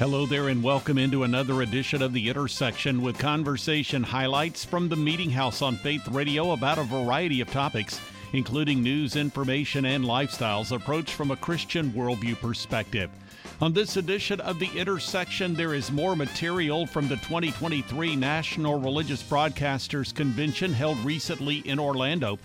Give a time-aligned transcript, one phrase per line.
[0.00, 4.96] Hello there, and welcome into another edition of The Intersection with conversation highlights from the
[4.96, 8.00] Meeting House on Faith Radio about a variety of topics,
[8.32, 13.10] including news, information, and lifestyles approached from a Christian worldview perspective.
[13.60, 19.22] On this edition of The Intersection, there is more material from the 2023 National Religious
[19.22, 22.38] Broadcasters Convention held recently in Orlando.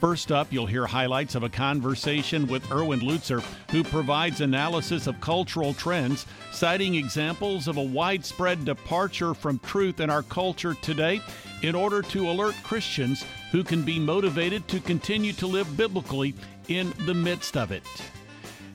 [0.00, 3.42] First up, you'll hear highlights of a conversation with Erwin Lutzer,
[3.72, 10.08] who provides analysis of cultural trends, citing examples of a widespread departure from truth in
[10.08, 11.20] our culture today
[11.62, 16.32] in order to alert Christians who can be motivated to continue to live biblically
[16.68, 17.82] in the midst of it.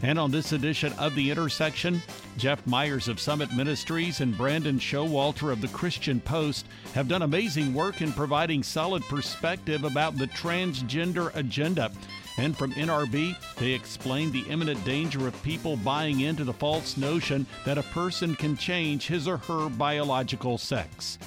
[0.04, 2.02] And on this edition of The Intersection,
[2.38, 7.74] Jeff Myers of Summit Ministries and Brandon Showalter of the Christian Post have done amazing
[7.74, 11.90] work in providing solid perspective about the transgender agenda.
[12.38, 17.46] And from NRB, they explain the imminent danger of people buying into the false notion
[17.66, 21.18] that a person can change his or her biological sex.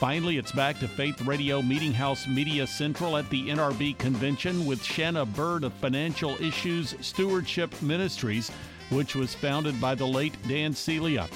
[0.00, 4.82] Finally, it's back to Faith Radio Meeting House Media Central at the NRB convention with
[4.82, 8.50] Shana Burt of Financial Issues Stewardship Ministries,
[8.88, 11.28] which was founded by the late Dan Celia.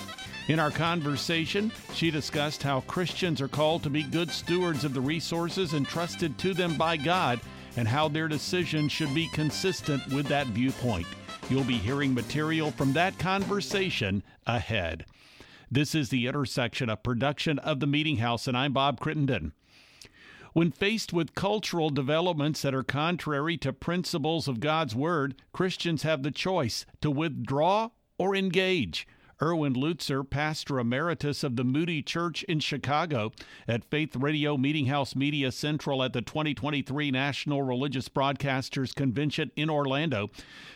[0.48, 5.00] In our conversation, she discussed how Christians are called to be good stewards of the
[5.02, 7.40] resources entrusted to them by God
[7.76, 11.06] and how their decisions should be consistent with that viewpoint.
[11.50, 15.04] You'll be hearing material from that conversation ahead.
[15.74, 19.54] This is The Intersection, a production of The Meeting House, and I'm Bob Crittenden.
[20.52, 26.22] When faced with cultural developments that are contrary to principles of God's Word, Christians have
[26.22, 29.08] the choice to withdraw or engage.
[29.44, 33.30] Erwin Lutzer, pastor emeritus of the Moody Church in Chicago,
[33.68, 39.68] at Faith Radio Meeting House Media Central at the 2023 National Religious Broadcasters Convention in
[39.68, 40.30] Orlando,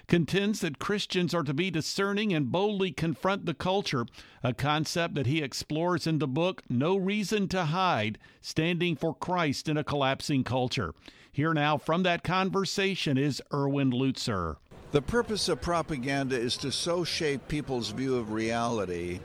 [0.06, 4.04] contends that Christians are to be discerning and boldly confront the culture,
[4.42, 9.70] a concept that he explores in the book No Reason to Hide Standing for Christ
[9.70, 10.92] in a Collapsing Culture.
[11.32, 14.56] Here now from that conversation is Erwin Lutzer.
[14.90, 19.20] The purpose of propaganda is to so shape people's view of reality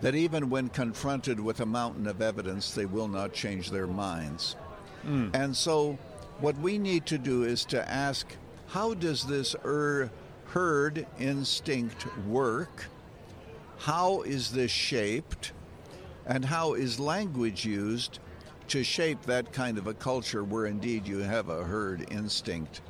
[0.00, 4.56] that even when confronted with a mountain of evidence, they will not change their minds.
[5.06, 5.34] Mm.
[5.34, 5.98] And so,
[6.40, 8.26] what we need to do is to ask
[8.68, 10.10] how does this er-
[10.46, 12.86] herd instinct work?
[13.76, 15.52] How is this shaped?
[16.26, 18.20] And how is language used
[18.68, 22.80] to shape that kind of a culture where indeed you have a herd instinct?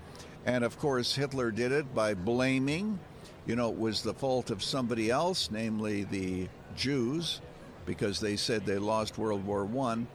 [0.45, 2.99] And of course, Hitler did it by blaming,
[3.47, 7.41] you know, it was the fault of somebody else, namely the Jews,
[7.87, 10.07] because they said they lost World War I.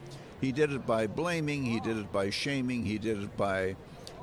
[0.42, 3.76] He did it by blaming, he did it by shaming, he did it by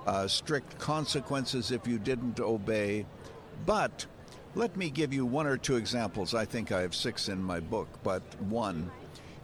[0.07, 3.07] uh, strict consequences if you didn't obey.
[3.67, 4.07] But
[4.55, 6.35] let me give you one or two examples.
[6.35, 8.91] I think I have six in my book, but one.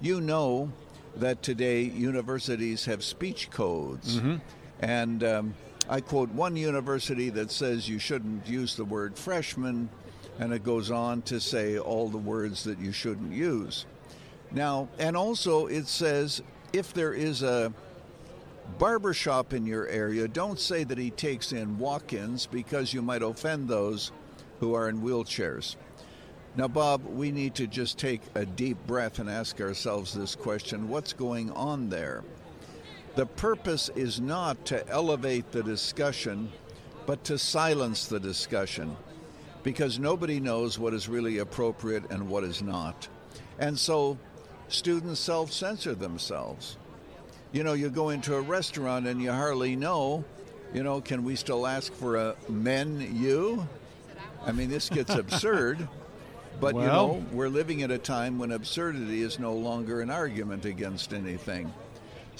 [0.01, 0.71] You know
[1.17, 4.17] that today universities have speech codes.
[4.17, 4.37] Mm-hmm.
[4.81, 5.55] And um,
[5.89, 9.89] I quote one university that says you shouldn't use the word freshman,
[10.39, 13.87] and it goes on to say all the words that you shouldn't use.
[14.53, 16.43] Now, and also it says
[16.73, 17.73] if there is a
[18.79, 23.23] barbershop in your area, don't say that he takes in walk ins because you might
[23.23, 24.13] offend those
[24.61, 25.77] who are in wheelchairs.
[26.57, 30.89] Now, Bob, we need to just take a deep breath and ask ourselves this question
[30.89, 32.25] what's going on there?
[33.17, 36.51] The purpose is not to elevate the discussion,
[37.07, 38.97] but to silence the discussion
[39.63, 43.09] because nobody knows what is really appropriate and what is not.
[43.59, 44.19] And so
[44.69, 46.77] students self censor themselves.
[47.53, 50.25] You know, you go into a restaurant and you hardly know,
[50.73, 53.67] you know, can we still ask for a menu?
[54.47, 55.89] I mean, this gets absurd.
[56.61, 60.11] But well, you know, we're living at a time when absurdity is no longer an
[60.11, 61.73] argument against anything.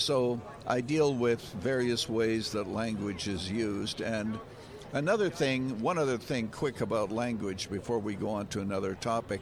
[0.01, 4.01] So I deal with various ways that language is used.
[4.01, 4.39] And
[4.93, 9.41] another thing, one other thing quick about language before we go on to another topic.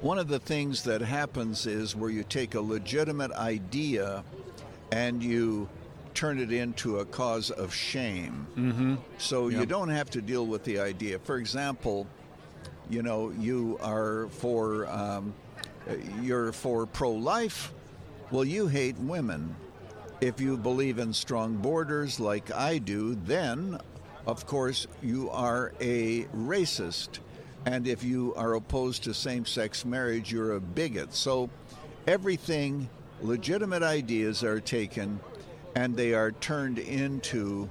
[0.00, 4.24] One of the things that happens is where you take a legitimate idea
[4.92, 5.68] and you
[6.14, 8.46] turn it into a cause of shame.
[8.56, 8.94] Mm-hmm.
[9.18, 11.18] So you don't have to deal with the idea.
[11.18, 12.06] For example,
[12.88, 15.34] you know, you are for um,
[16.22, 17.72] you're for pro-life
[18.30, 19.56] well, you hate women.
[20.20, 23.80] If you believe in strong borders like I do, then,
[24.26, 27.18] of course, you are a racist.
[27.66, 31.12] And if you are opposed to same sex marriage, you're a bigot.
[31.14, 31.50] So
[32.06, 32.88] everything,
[33.20, 35.20] legitimate ideas are taken
[35.74, 37.68] and they are turned into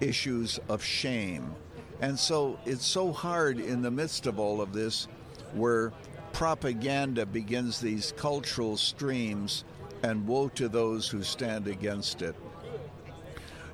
[0.00, 1.54] issues of shame.
[2.00, 5.06] And so it's so hard in the midst of all of this
[5.54, 5.92] where
[6.32, 9.64] propaganda begins these cultural streams,
[10.02, 12.34] and woe to those who stand against it.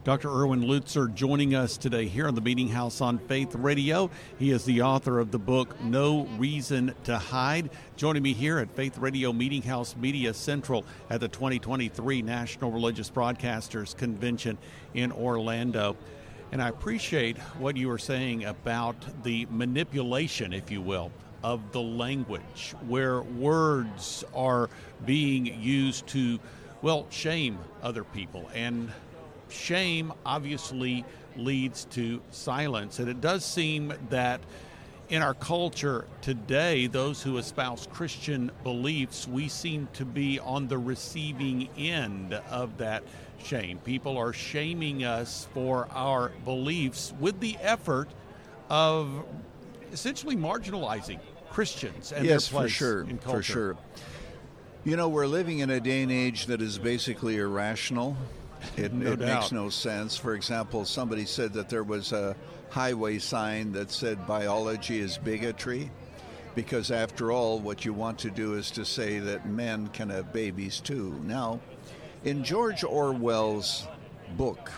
[0.05, 0.31] Dr.
[0.31, 4.11] Erwin Lutzer joining us today here on the Meeting House on Faith Radio.
[4.39, 7.69] He is the author of the book No Reason to Hide.
[7.97, 13.11] Joining me here at Faith Radio Meeting House Media Central at the 2023 National Religious
[13.11, 14.57] Broadcasters Convention
[14.95, 15.95] in Orlando.
[16.53, 21.13] And I appreciate what you were saying about the manipulation, if you will,
[21.43, 24.69] of the language, where words are
[25.05, 26.39] being used to,
[26.83, 28.91] well, shame other people and
[29.49, 31.05] shame obviously
[31.37, 32.99] leads to silence.
[32.99, 34.41] And it does seem that
[35.09, 40.77] in our culture today, those who espouse Christian beliefs, we seem to be on the
[40.77, 43.03] receiving end of that
[43.43, 43.79] shame.
[43.79, 48.09] People are shaming us for our beliefs with the effort
[48.69, 49.25] of
[49.93, 51.21] essentially marginalizing
[51.51, 53.37] Christians and yes, their place for sure, in culture.
[53.39, 53.77] for sure.
[54.85, 58.17] You know, we're living in a day and age that is basically irrational.
[58.77, 60.17] It, No it makes no sense.
[60.17, 62.35] For example, somebody said that there was a
[62.71, 65.93] highway sign that said biology is bigotry,
[66.57, 70.33] because after all, what you want to do is to say that men can have
[70.33, 71.21] babies too.
[71.25, 71.61] Now,
[72.25, 73.87] in George Orwell's
[74.37, 74.73] book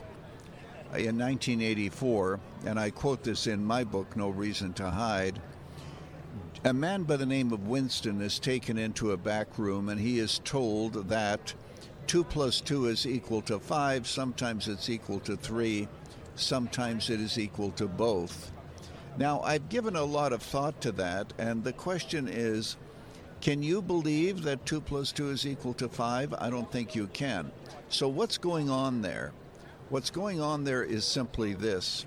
[0.95, 5.41] in 1984, and I quote this in my book, No Reason to Hide.
[6.65, 10.19] A man by the name of Winston is taken into a back room and he
[10.19, 11.55] is told that
[12.07, 15.89] 2 plus 2 is equal to 5, sometimes it's equal to 3,
[16.35, 18.53] sometimes it is equal to both.
[19.17, 22.77] Now, I've given a lot of thought to that, and the question is
[23.41, 26.35] can you believe that 2 plus 2 is equal to 5?
[26.39, 27.51] I don't think you can.
[27.89, 29.33] So, what's going on there?
[29.91, 32.07] What's going on there is simply this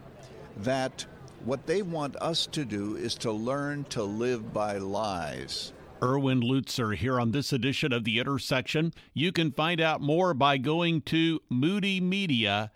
[0.56, 1.06] that
[1.44, 5.74] what they want us to do is to learn to live by lies.
[6.02, 8.94] Erwin Lutzer here on this edition of The Intersection.
[9.14, 12.70] You can find out more by going to moodymedia.org.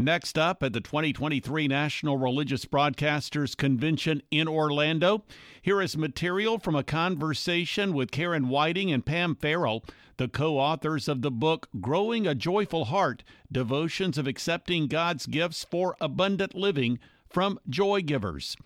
[0.00, 5.24] Next up at the 2023 National Religious Broadcasters Convention in Orlando,
[5.60, 9.84] here is material from a conversation with Karen Whiting and Pam Farrel,
[10.16, 15.64] the co authors of the book Growing a Joyful Heart Devotions of Accepting God's Gifts
[15.64, 16.98] for Abundant Living
[17.28, 18.56] from Joy Givers.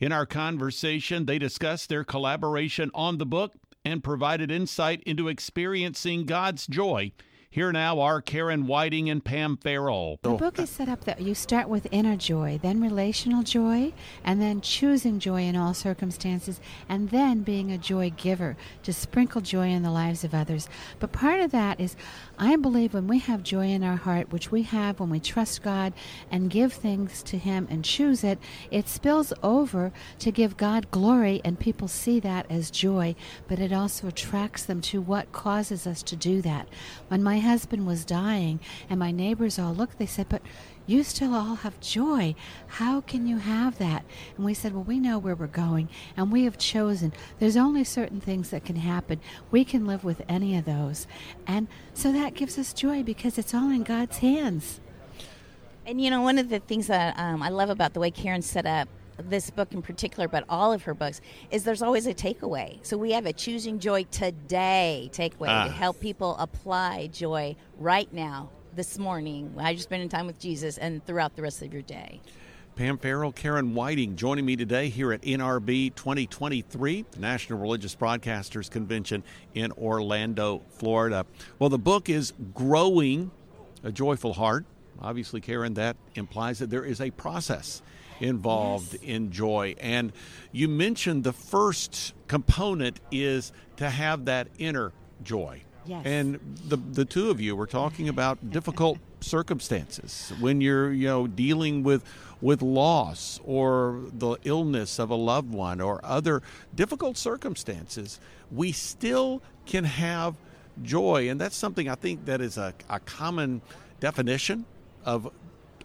[0.00, 3.52] In our conversation, they discussed their collaboration on the book
[3.84, 7.12] and provided insight into experiencing God's joy.
[7.52, 10.18] Here now are Karen Whiting and Pam Farrel.
[10.22, 13.92] The book is set up that you start with inner joy, then relational joy,
[14.24, 19.42] and then choosing joy in all circumstances, and then being a joy giver to sprinkle
[19.42, 20.66] joy in the lives of others.
[20.98, 21.94] But part of that is,
[22.38, 25.62] I believe when we have joy in our heart, which we have when we trust
[25.62, 25.92] God
[26.30, 28.38] and give things to Him and choose it,
[28.70, 33.14] it spills over to give God glory, and people see that as joy,
[33.46, 36.66] but it also attracts them to what causes us to do that.
[37.08, 38.58] When my husband was dying
[38.88, 40.42] and my neighbors all looked, they said, But
[40.86, 42.34] you still all have joy.
[42.66, 44.04] How can you have that?
[44.36, 47.12] And we said, Well, we know where we're going, and we have chosen.
[47.38, 49.20] There's only certain things that can happen.
[49.50, 51.06] We can live with any of those.
[51.46, 54.80] And so that gives us joy because it's all in God's hands.
[55.86, 58.42] And you know, one of the things that um, I love about the way Karen
[58.42, 58.88] set up
[59.30, 61.20] this book in particular, but all of her books,
[61.50, 62.78] is there's always a takeaway.
[62.84, 65.64] So we have a Choosing Joy Today takeaway Ah.
[65.64, 70.78] to help people apply joy right now, this morning, while you're spending time with Jesus,
[70.78, 72.20] and throughout the rest of your day.
[72.74, 78.70] Pam Farrel, Karen Whiting joining me today here at NRB 2023, the National Religious Broadcasters
[78.70, 79.22] Convention
[79.54, 81.26] in Orlando, Florida.
[81.58, 83.30] Well, the book is Growing
[83.84, 84.64] a Joyful Heart.
[85.00, 87.82] Obviously, Karen, that implies that there is a process
[88.20, 89.02] involved Yes.
[89.02, 89.74] in joy.
[89.80, 90.12] And
[90.52, 94.92] you mentioned the first component is to have that inner
[95.22, 95.62] joy.
[95.84, 96.02] Yes.
[96.06, 96.38] And
[96.68, 101.82] the the two of you were talking about difficult circumstances when you're you know dealing
[101.82, 102.04] with
[102.40, 106.42] with loss or the illness of a loved one or other
[106.74, 108.18] difficult circumstances
[108.50, 110.34] we still can have
[110.82, 113.60] joy and that's something i think that is a, a common
[114.00, 114.64] definition
[115.04, 115.30] of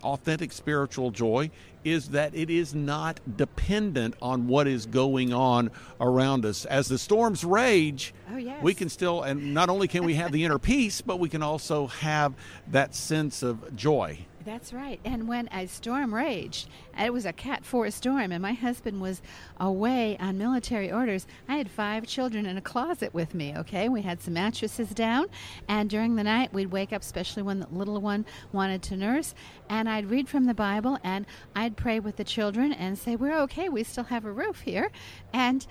[0.04, 1.50] authentic spiritual joy
[1.84, 6.98] is that it is not dependent on what is going on around us as the
[6.98, 8.62] storms rage Oh, yes.
[8.62, 11.42] we can still and not only can we have the inner peace but we can
[11.42, 12.34] also have
[12.72, 15.01] that sense of joy That's right.
[15.04, 19.22] And when a storm raged, it was a Cat 4 storm, and my husband was
[19.60, 21.27] away on military orders.
[21.50, 23.89] I had five children in a closet with me, okay?
[23.89, 25.25] We had some mattresses down,
[25.68, 29.36] and during the night, we'd wake up, especially when the little one wanted to nurse,
[29.70, 33.38] and I'd read from the Bible, and I'd pray with the children and say, We're
[33.42, 34.92] okay, we still have a roof here.
[35.34, 35.68] And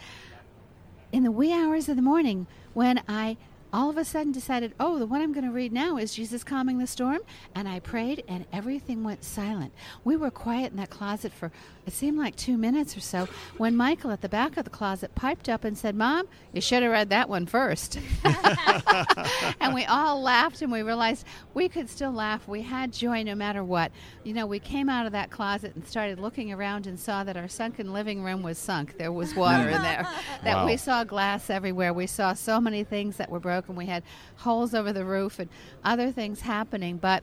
[1.13, 3.39] in the wee hours of the morning, when I
[3.77, 6.43] all of a sudden decided, oh, the one I'm going to read now is Jesus
[6.43, 7.19] Calming the Storm.
[7.55, 9.75] And I prayed, and everything went silent.
[10.03, 11.53] We were quiet in that closet for
[11.87, 13.29] it seemed like two minutes or so
[13.59, 16.83] when Michael at the back of the closet piped up and said, Mom, you should
[16.83, 18.01] have read that one first.
[19.61, 22.49] and we all laughed and we realized we could still laugh.
[22.49, 23.93] We had joy no matter what.
[24.25, 27.37] You know, we came out of that closet and started looking around and saw that
[27.37, 28.99] our sunken living room was sunk.
[28.99, 30.07] There was water in there.
[30.43, 30.67] That Wow.
[30.67, 31.93] we saw glass everywhere.
[31.93, 33.66] We saw so many things that were broken.
[33.69, 34.03] And we had
[34.37, 35.49] holes over the roof and
[35.85, 36.97] other things happening.
[36.99, 37.23] But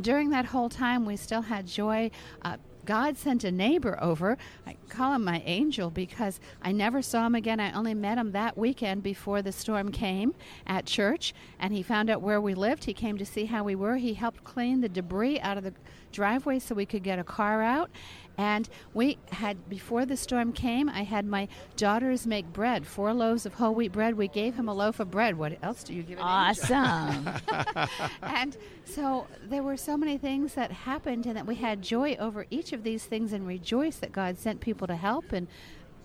[0.00, 2.10] during that whole time, we still had joy.
[2.42, 4.36] Uh, God sent a neighbor over.
[4.66, 7.60] I call him my angel because I never saw him again.
[7.60, 10.34] I only met him that weekend before the storm came
[10.66, 12.84] at church, and he found out where we lived.
[12.84, 13.96] He came to see how we were.
[13.96, 15.74] He helped clean the debris out of the
[16.14, 17.90] driveway so we could get a car out.
[18.36, 23.46] And we had, before the storm came, I had my daughters make bread, four loaves
[23.46, 24.16] of whole wheat bread.
[24.16, 25.38] We gave him a loaf of bread.
[25.38, 26.24] What else do you give an?
[26.24, 27.30] Awesome.
[28.22, 32.46] and so there were so many things that happened and that we had joy over
[32.50, 35.46] each of these things and rejoice that God sent people to help and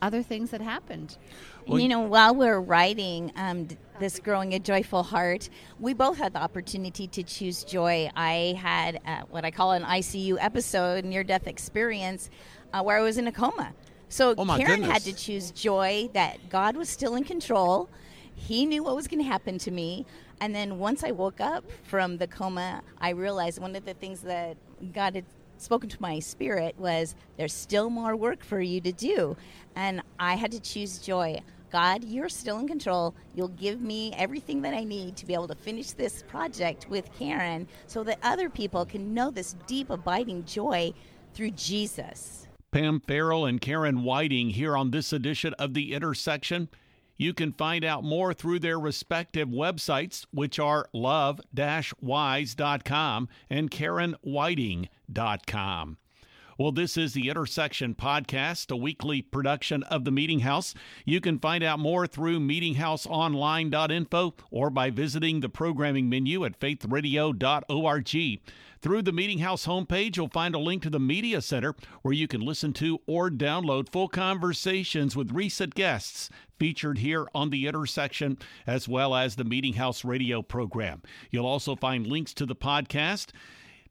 [0.02, 1.18] other things that happened.
[1.70, 3.68] Well, you know, while we're writing um,
[4.00, 5.50] this Growing a Joyful Heart,
[5.80, 8.10] we both had the opportunity to choose joy.
[8.16, 12.30] I had uh, what I call an ICU episode, near death experience,
[12.74, 13.74] uh, where I was in a coma.
[14.10, 17.90] So Oh, Karen had to choose joy that God was still in control.
[18.34, 20.06] He knew what was going to happen to me.
[20.42, 24.22] And then once I woke up from the coma, I realized one of the things
[24.22, 24.58] that
[24.94, 25.26] God had
[25.58, 29.36] spoken to my spirit was there's still more work for you to do.
[29.76, 31.42] And I had to choose joy.
[31.70, 33.16] God, you're still in control.
[33.36, 37.14] You'll give me everything that I need to be able to finish this project with
[37.18, 40.94] Karen so that other people can know this deep, abiding joy
[41.34, 42.48] through Jesus.
[42.72, 46.70] Pam Farrel and Karen Whiting here on this edition of The Intersection.
[47.18, 51.42] You can find out more through their respective websites, which are love
[52.02, 55.98] wise.com and karenwhiting.com.
[56.60, 60.74] Well, this is the Intersection Podcast, a weekly production of the Meeting House.
[61.06, 68.42] You can find out more through meetinghouseonline.info or by visiting the programming menu at faithradio.org.
[68.82, 72.28] Through the Meeting House homepage, you'll find a link to the Media Center where you
[72.28, 78.38] can listen to or download full conversations with recent guests featured here on the intersection,
[78.68, 81.04] as well as the Meeting House radio program.
[81.32, 83.28] You'll also find links to the podcast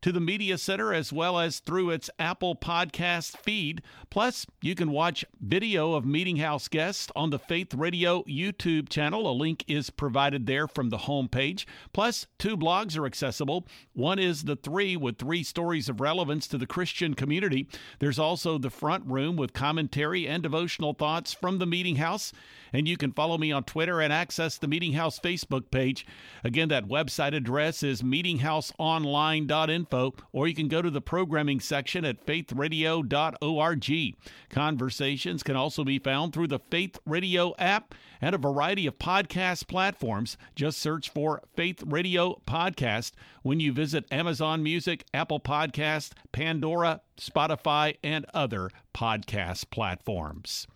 [0.03, 3.83] to the Media Center as well as through its Apple Podcast feed.
[4.11, 9.31] Plus, you can watch video of Meeting House guests on the Faith Radio YouTube channel.
[9.31, 11.65] A link is provided there from the homepage.
[11.93, 13.67] Plus, two blogs are accessible.
[13.93, 17.69] One is The Three with three stories of relevance to the Christian community.
[17.99, 22.33] There's also The Front Room with commentary and devotional thoughts from the Meeting House.
[22.73, 26.07] And you can follow me on Twitter and access the Meeting House Facebook page.
[26.45, 32.27] Again, that website address is meetinghouseonline.info, or you can go to the programming section at
[32.27, 34.17] faithradio.org.
[34.51, 39.69] Conversations can also be found through the Faith Radio app and a variety of podcast
[39.69, 40.37] platforms.
[40.55, 47.97] Just search for Faith Radio Podcast when you visit Amazon Music, Apple Podcast, Pandora, Spotify,
[48.03, 50.67] and other podcast platforms.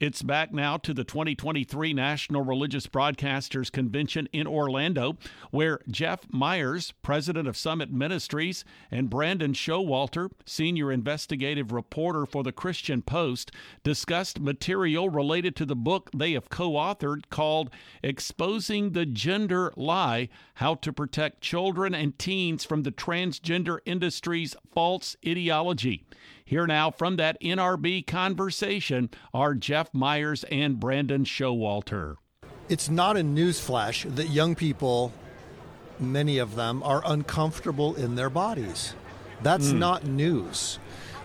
[0.00, 5.18] It's back now to the 2023 National Religious Broadcasters Convention in Orlando,
[5.50, 12.50] where Jeff Myers, president of Summit Ministries, and Brandon Showalter, senior investigative reporter for the
[12.50, 13.50] Christian Post,
[13.82, 17.68] discussed material related to the book they have co authored called
[18.02, 25.14] Exposing the Gender Lie How to Protect Children and Teens from the Transgender Industry's False
[25.28, 26.06] Ideology.
[26.50, 32.16] Here now from that NRB conversation are Jeff Myers and Brandon Showalter.
[32.68, 35.12] It's not a newsflash that young people,
[36.00, 38.94] many of them, are uncomfortable in their bodies.
[39.44, 39.78] That's hmm.
[39.78, 40.80] not news.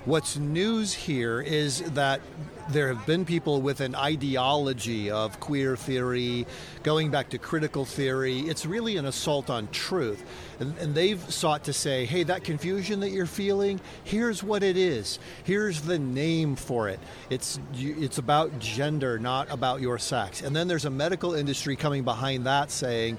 [0.05, 2.21] What's news here is that
[2.69, 6.45] there have been people with an ideology of queer theory,
[6.83, 8.41] going back to critical theory.
[8.41, 10.23] It's really an assault on truth.
[10.59, 14.77] And, and they've sought to say, hey, that confusion that you're feeling, here's what it
[14.77, 15.17] is.
[15.43, 16.99] Here's the name for it.
[17.31, 20.43] It's, it's about gender, not about your sex.
[20.43, 23.17] And then there's a medical industry coming behind that saying,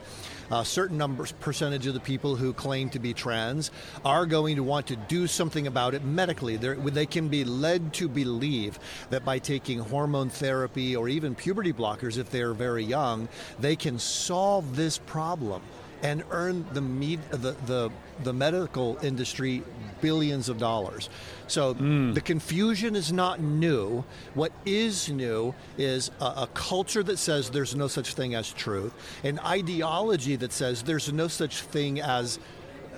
[0.51, 3.71] a certain numbers percentage of the people who claim to be trans
[4.05, 6.57] are going to want to do something about it medically.
[6.57, 8.79] They're, they can be led to believe
[9.11, 13.99] that by taking hormone therapy or even puberty blockers if they're very young, they can
[13.99, 15.63] solve this problem
[16.03, 17.91] and earn the, med- the, the,
[18.23, 19.63] the medical industry
[20.01, 21.09] billions of dollars.
[21.49, 22.15] So mm.
[22.15, 24.05] the confusion is not new.
[24.35, 28.93] What is new is a, a, culture that says there's no such thing as truth,
[29.25, 32.39] an ideology that says there's no such thing as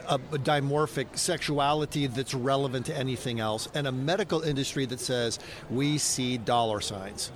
[0.08, 5.38] a, a dimorphic sexuality that's relevant to anything else, and a medical industry that says
[5.70, 7.30] we see dollar signs.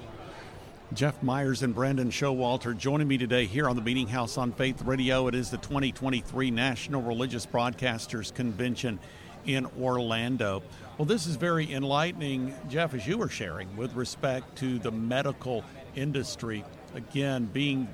[0.94, 4.82] Jeff Myers and Brandon Showalter joining me today here on the Meeting House on Faith
[4.82, 5.26] Radio.
[5.26, 8.99] It is the 2023 National Religious Broadcasters Convention
[9.46, 10.62] in Orlando.
[10.99, 15.64] Well, this is very enlightening, Jeff, as you were sharing with respect to the medical
[15.94, 16.62] industry.
[16.94, 17.88] Again, being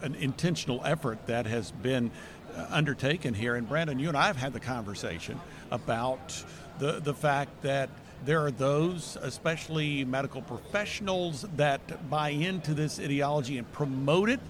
[0.00, 2.10] an intentional effort that has been
[2.56, 3.56] uh, undertaken here.
[3.56, 5.38] And Brandon, you and I have had the conversation
[5.70, 6.42] about
[6.78, 7.90] the, the fact that
[8.24, 14.40] there are those, especially medical professionals, that buy into this ideology and promote it.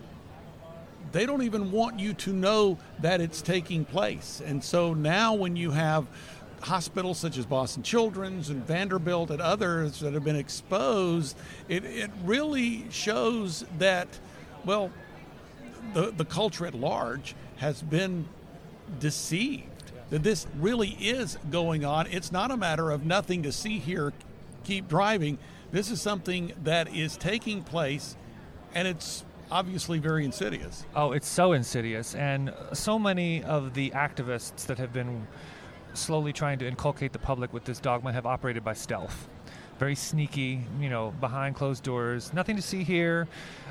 [1.13, 4.43] They don't even want you to know that it's taking place.
[4.45, 6.07] And so now, when you have
[6.61, 11.37] hospitals such as Boston Children's and Vanderbilt and others that have been exposed,
[11.69, 14.09] it, it really shows that,
[14.65, 14.91] well,
[15.95, 18.27] the, the culture at large has been
[19.01, 19.65] deceived
[20.11, 22.07] that this really is going on.
[22.07, 24.13] It's not a matter of nothing to see here,
[24.65, 25.39] keep driving.
[25.71, 28.17] This is something that is taking place,
[28.75, 30.85] and it's obviously very insidious.
[30.95, 32.15] Oh, it's so insidious.
[32.15, 35.27] And so many of the activists that have been
[35.95, 39.29] slowly trying to inculcate the public with this dogma have operated by stealth
[39.79, 43.29] very sneaky, you know, behind closed doors, nothing to see here.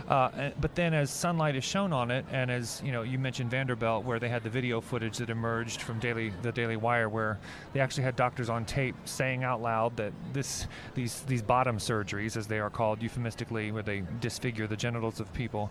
[0.07, 3.51] Uh, but then, as sunlight is shown on it, and as you know, you mentioned
[3.51, 7.37] Vanderbilt, where they had the video footage that emerged from Daily the Daily Wire, where
[7.73, 12.37] they actually had doctors on tape saying out loud that this these these bottom surgeries,
[12.37, 15.69] as they are called euphemistically, where they disfigure the genitals of people,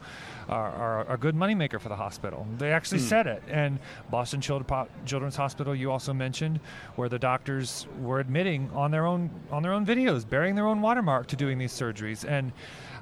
[0.48, 2.46] are, are a good moneymaker for the hospital.
[2.58, 3.08] They actually mm.
[3.08, 3.42] said it.
[3.48, 3.78] And
[4.10, 6.60] Boston Children's Hospital, you also mentioned,
[6.96, 10.80] where the doctors were admitting on their own on their own videos bearing their own
[10.80, 12.24] watermark to doing these surgeries.
[12.28, 12.52] And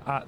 [0.06, 0.22] uh,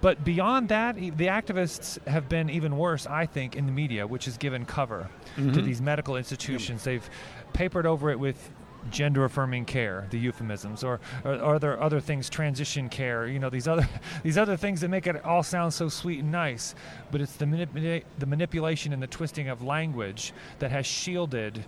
[0.00, 4.26] but beyond that, the activists have been even worse, I think, in the media, which
[4.26, 5.52] has given cover mm-hmm.
[5.52, 6.84] to these medical institutions.
[6.84, 7.08] They've
[7.52, 8.50] papered over it with
[8.90, 13.48] gender affirming care the euphemisms or, or are there other things transition care you know
[13.48, 13.88] these other
[14.22, 16.74] these other things that make it all sound so sweet and nice
[17.10, 21.64] but it's the manipula- the manipulation and the twisting of language that has shielded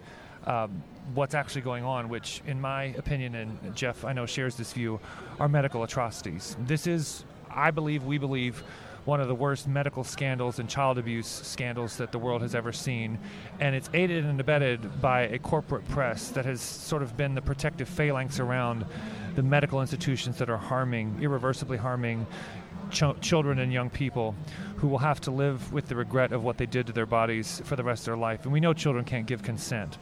[0.46, 0.82] um,
[1.14, 5.00] what's actually going on, which, in my opinion, and Jeff I know shares this view,
[5.38, 6.56] are medical atrocities.
[6.60, 8.62] This is, I believe, we believe,
[9.06, 12.72] one of the worst medical scandals and child abuse scandals that the world has ever
[12.72, 13.18] seen.
[13.60, 17.40] And it's aided and abetted by a corporate press that has sort of been the
[17.40, 18.84] protective phalanx around
[19.36, 22.26] the medical institutions that are harming, irreversibly harming
[22.90, 24.34] ch- children and young people
[24.76, 27.62] who will have to live with the regret of what they did to their bodies
[27.64, 28.44] for the rest of their life.
[28.44, 29.96] And we know children can't give consent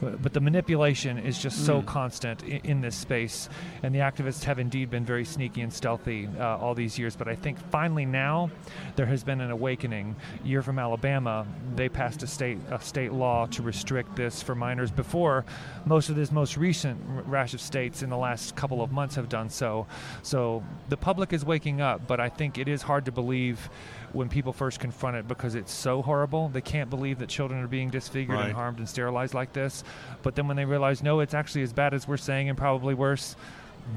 [0.00, 1.86] but the manipulation is just so mm.
[1.86, 3.48] constant in, in, this space.
[3.82, 7.16] And the activists have indeed been very sneaky and stealthy uh, all these years.
[7.16, 8.50] But I think finally now
[8.96, 10.14] there has been an awakening.
[10.44, 11.46] You're from Alabama.
[11.74, 15.44] They passed a state a state law to restrict this for minors before
[15.84, 19.28] most of this most recent rash of states in the last couple of months have
[19.28, 19.86] done so.
[20.22, 23.68] So the public is waking up, but I think it is hard to believe
[24.12, 26.48] when people first confront it because it's so horrible.
[26.48, 28.46] They can't believe that children are being disfigured right.
[28.46, 29.84] and harmed and sterilized like this.
[30.22, 32.94] But then when they realize, no, it's actually as bad as we're saying and probably
[32.94, 33.36] worse,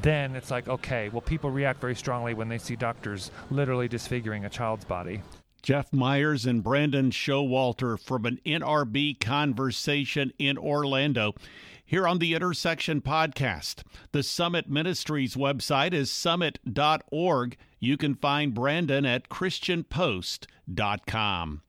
[0.02, 4.46] then it's like, okay, well, people react very strongly when they see doctors literally disfiguring
[4.46, 5.22] a child's body.
[5.62, 11.36] Jeff Myers and Brandon Showalter from an NRB conversation in Orlando
[11.92, 13.84] here on the Intersection podcast.
[14.14, 17.58] The Summit Ministries website is summit.org.
[17.82, 21.62] You can find Brandon at christianpost.com.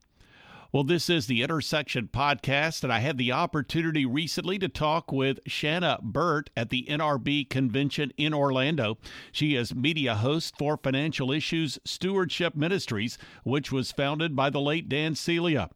[0.70, 5.42] Well, this is the Intersection Podcast, and I had the opportunity recently to talk with
[5.44, 8.98] Shana Burt at the NRB convention in Orlando.
[9.32, 14.88] She is media host for Financial Issues Stewardship Ministries, which was founded by the late
[14.88, 15.68] Dan Celia.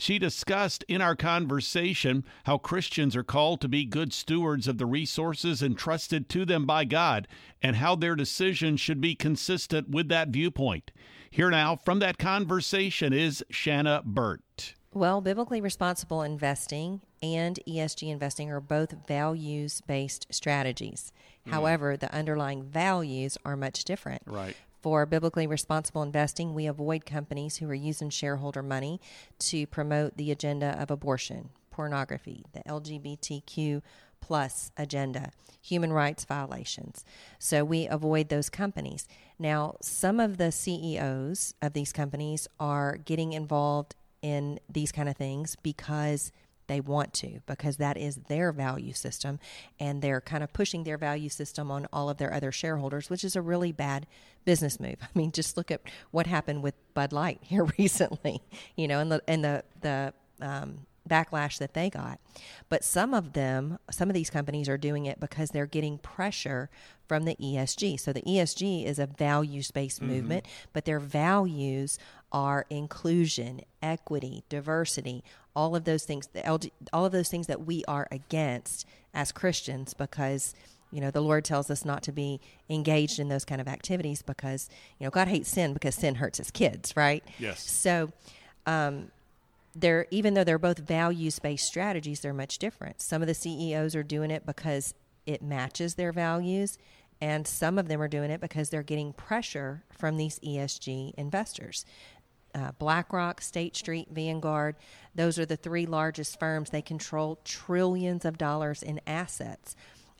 [0.00, 4.86] She discussed in our conversation how Christians are called to be good stewards of the
[4.86, 7.28] resources entrusted to them by God
[7.60, 10.90] and how their decisions should be consistent with that viewpoint.
[11.30, 14.74] Here now from that conversation is Shana Burt.
[14.94, 21.12] Well, biblically responsible investing and ESG investing are both values based strategies.
[21.46, 21.52] Mm.
[21.52, 24.22] However, the underlying values are much different.
[24.24, 24.56] Right.
[24.80, 29.00] For biblically responsible investing, we avoid companies who are using shareholder money
[29.40, 33.82] to promote the agenda of abortion, pornography, the LGBTQ
[34.20, 37.04] plus agenda, human rights violations.
[37.38, 39.06] So we avoid those companies.
[39.38, 45.16] Now, some of the CEOs of these companies are getting involved in these kind of
[45.16, 46.32] things because
[46.70, 49.40] they want to because that is their value system
[49.80, 53.24] and they're kind of pushing their value system on all of their other shareholders which
[53.24, 54.06] is a really bad
[54.44, 55.80] business move i mean just look at
[56.12, 58.40] what happened with bud light here recently
[58.76, 62.20] you know and the and the the um, backlash that they got.
[62.68, 66.70] But some of them, some of these companies are doing it because they're getting pressure
[67.08, 67.98] from the ESG.
[67.98, 70.12] So the ESG is a values based mm-hmm.
[70.12, 71.98] movement, but their values
[72.32, 77.66] are inclusion, equity, diversity, all of those things, the LG, all of those things that
[77.66, 80.54] we are against as Christians because
[80.92, 84.22] you know the lord tells us not to be engaged in those kind of activities
[84.22, 88.10] because you know god hates sin because sin hurts his kids right yes so
[88.66, 89.10] um,
[89.74, 93.00] they're even though they're both values based strategies, they're much different.
[93.00, 94.94] Some of the CEOs are doing it because
[95.26, 96.78] it matches their values,
[97.20, 101.84] and some of them are doing it because they're getting pressure from these ESG investors.
[102.54, 104.76] Uh, BlackRock, State Street, Vanguard,
[105.14, 106.70] those are the three largest firms.
[106.70, 109.76] They control trillions of dollars in assets.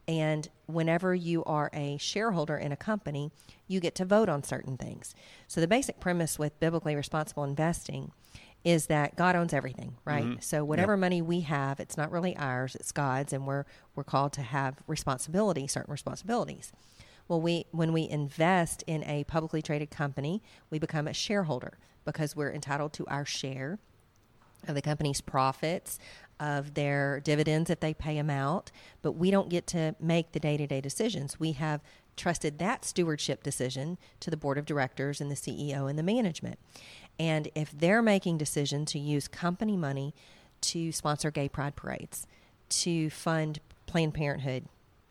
[0.09, 3.31] And whenever you are a shareholder in a company,
[3.69, 5.15] you get to vote on certain things.
[5.47, 8.13] So, the basic premise with biblically responsible investing
[8.65, 10.25] is that God owns everything, right?
[10.25, 10.41] Mm-hmm.
[10.41, 11.01] So whatever yep.
[11.01, 13.65] money we have, it's not really ours, it's God's and we're
[13.95, 16.73] we're called to have responsibility, certain responsibilities.
[17.29, 22.35] Well, we when we invest in a publicly traded company, we become a shareholder because
[22.35, 23.79] we're entitled to our share
[24.69, 25.99] of the company's profits,
[26.39, 28.71] of their dividends if they pay them out,
[29.03, 31.39] but we don't get to make the day-to-day decisions.
[31.39, 31.83] We have
[32.17, 36.59] trusted that stewardship decision to the board of directors and the CEO and the management.
[37.19, 40.15] And if they're making decision to use company money
[40.63, 42.27] to sponsor gay pride parades,
[42.71, 44.65] to fund Planned Parenthood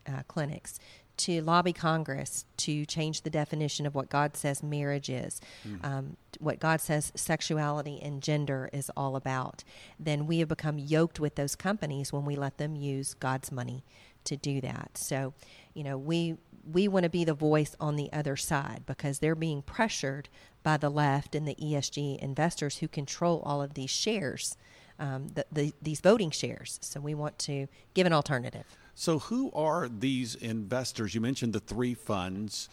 [0.06, 0.78] uh, clinics,
[1.24, 5.84] to lobby Congress to change the definition of what God says marriage is, mm.
[5.84, 9.64] um, what God says sexuality and gender is all about,
[9.98, 13.84] then we have become yoked with those companies when we let them use God's money
[14.24, 14.96] to do that.
[14.96, 15.34] So,
[15.74, 16.36] you know, we
[16.70, 20.28] we want to be the voice on the other side because they're being pressured
[20.62, 24.56] by the left and the ESG investors who control all of these shares,
[24.98, 26.78] um, the, the, these voting shares.
[26.82, 28.76] So we want to give an alternative.
[28.94, 31.14] So, who are these investors?
[31.14, 32.68] You mentioned the three funds.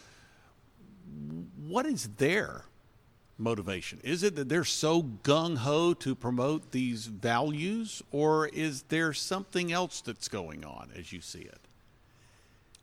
[1.66, 2.64] What is their
[3.38, 4.00] motivation?
[4.02, 9.72] Is it that they're so gung ho to promote these values, or is there something
[9.72, 11.60] else that's going on as you see it?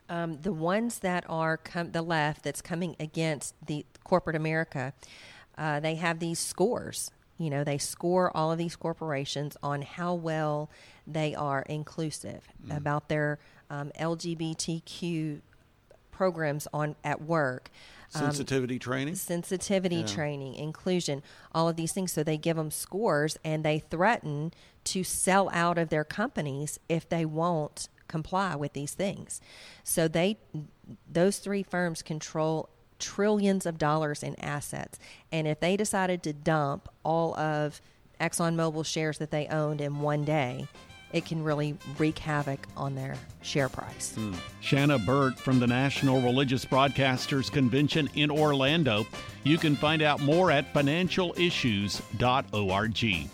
[0.10, 4.94] um, the ones that are com- the left that's coming against the corporate America,
[5.58, 7.12] uh, they have these scores.
[7.38, 10.70] You know, they score all of these corporations on how well
[11.06, 12.76] they are inclusive mm.
[12.76, 15.42] about their um, LGBTQ
[16.12, 17.70] programs on at work.
[18.14, 20.06] Um, sensitivity um, training, sensitivity yeah.
[20.06, 21.22] training, inclusion,
[21.54, 22.12] all of these things.
[22.12, 24.54] So they give them scores and they threaten
[24.86, 29.42] to sell out of their companies if they won't comply with these things.
[29.84, 30.38] So they
[31.12, 32.70] those three firms control
[33.06, 34.98] trillions of dollars in assets.
[35.32, 37.80] And if they decided to dump all of
[38.20, 40.68] ExxonMobil shares that they owned in one day,
[41.14, 44.16] it can really wreak havoc on their share price.
[44.16, 44.34] Hmm.
[44.62, 49.06] Shana Burt from the National Religious Broadcasters Convention in Orlando.
[49.44, 53.30] You can find out more at financialissues.org.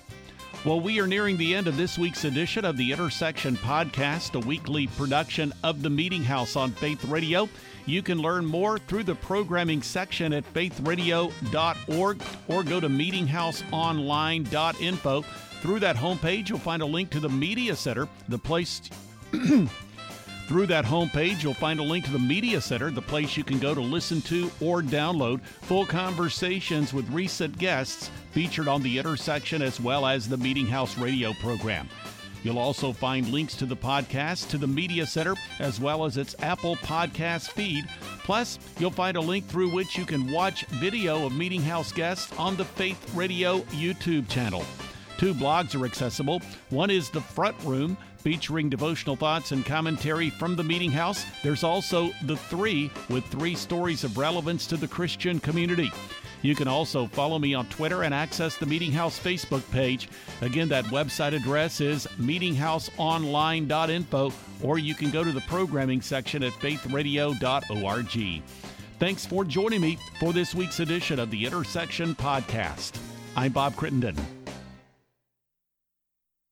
[0.63, 4.39] Well, we are nearing the end of this week's edition of the Intersection Podcast, a
[4.45, 7.49] weekly production of the Meeting House on Faith Radio.
[7.85, 15.25] You can learn more through the programming section at faithradio.org or go to meetinghouseonline.info.
[15.61, 18.81] Through that homepage, you'll find a link to the Media Center, the place.
[20.47, 23.57] Through that homepage, you'll find a link to the Media Center, the place you can
[23.57, 29.61] go to listen to or download full conversations with recent guests featured on the intersection
[29.61, 31.87] as well as the Meeting House radio program.
[32.43, 36.35] You'll also find links to the podcast, to the Media Center, as well as its
[36.39, 37.85] Apple Podcast feed.
[38.23, 42.31] Plus, you'll find a link through which you can watch video of Meeting House guests
[42.39, 44.63] on the Faith Radio YouTube channel.
[45.17, 46.41] Two blogs are accessible.
[46.69, 51.25] One is The Front Room, featuring devotional thoughts and commentary from the Meeting House.
[51.43, 55.91] There's also The Three, with three stories of relevance to the Christian community.
[56.41, 60.09] You can also follow me on Twitter and access the Meeting House Facebook page.
[60.41, 66.53] Again, that website address is meetinghouseonline.info, or you can go to the programming section at
[66.53, 68.43] faithradio.org.
[68.99, 72.99] Thanks for joining me for this week's edition of the Intersection Podcast.
[73.35, 74.15] I'm Bob Crittenden.